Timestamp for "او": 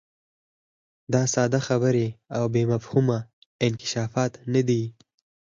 2.37-2.43